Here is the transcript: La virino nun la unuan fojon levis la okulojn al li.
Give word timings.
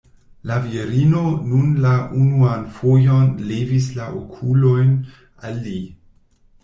La 0.51 0.55
virino 0.61 1.21
nun 1.49 1.67
la 1.83 1.91
unuan 2.21 2.65
fojon 2.77 3.29
levis 3.53 3.91
la 4.01 4.09
okulojn 4.23 4.97
al 5.51 5.65
li. 5.67 5.79